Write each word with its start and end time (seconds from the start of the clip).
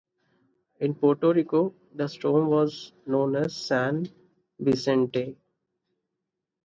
In 0.79 0.95
Puerto 0.95 1.31
Rico, 1.31 1.75
the 1.93 2.07
storm 2.07 2.47
was 2.47 2.91
known 3.05 3.35
as 3.35 3.55
"San 3.55 4.07
Vicente". 4.59 5.37